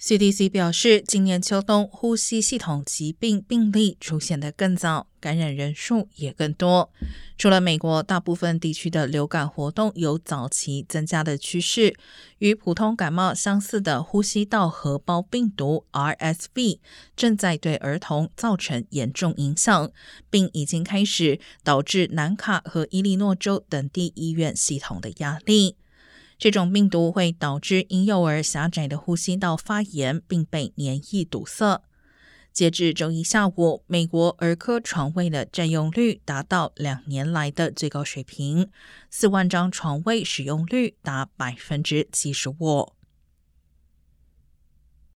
[0.00, 6.92] CDC 表示，今年秋冬呼吸系统疾病病例出现的更早，感染人数也更多。
[7.36, 11.96] 除了美国，大部分地区的流感活动有早期增加的趋势。
[12.38, 16.78] 与普通感冒相似的呼吸道合胞病毒 RSV
[17.16, 19.90] 正在对儿童造成严重影响，
[20.30, 25.74] 并已经开始导致南卡和伊利诺州等地医院系统的压力。
[26.38, 31.82] 这种病毒会导致婴幼儿狭窄的呼吸道发炎，并被黏液堵塞。
[32.52, 38.70] 截至周一下午，美国儿科床位的占用率达到两年来的最高水平，
[39.10, 42.92] 四万张床位使用率达百分之七十五。